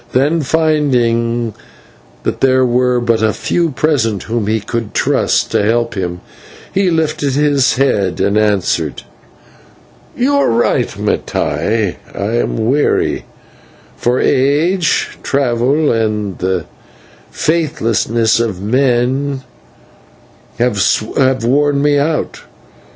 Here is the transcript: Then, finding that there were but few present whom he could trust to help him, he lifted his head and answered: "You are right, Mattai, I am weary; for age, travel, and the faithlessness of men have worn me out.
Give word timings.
Then, 0.13 0.41
finding 0.41 1.53
that 2.23 2.41
there 2.41 2.65
were 2.65 2.99
but 2.99 3.19
few 3.35 3.69
present 3.69 4.23
whom 4.23 4.47
he 4.47 4.59
could 4.59 4.95
trust 4.95 5.51
to 5.51 5.61
help 5.61 5.93
him, 5.93 6.21
he 6.73 6.89
lifted 6.89 7.33
his 7.33 7.75
head 7.75 8.19
and 8.19 8.35
answered: 8.35 9.03
"You 10.17 10.37
are 10.37 10.49
right, 10.49 10.87
Mattai, 10.97 11.97
I 12.15 12.19
am 12.39 12.65
weary; 12.67 13.25
for 13.95 14.19
age, 14.19 15.19
travel, 15.21 15.91
and 15.91 16.35
the 16.39 16.65
faithlessness 17.29 18.39
of 18.39 18.59
men 18.59 19.43
have 20.57 21.43
worn 21.45 21.79
me 21.83 21.99
out. 21.99 22.41